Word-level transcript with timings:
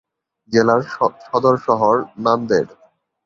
জেলার 0.53 0.81
সদর 1.25 1.55
শহর 1.67 1.95
নান্দেড়। 2.17 2.71